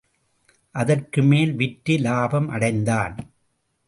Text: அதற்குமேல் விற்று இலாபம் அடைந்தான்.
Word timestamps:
அதற்குமேல் 0.75 1.53
விற்று 1.55 1.93
இலாபம் 1.93 2.49
அடைந்தான். 2.49 3.15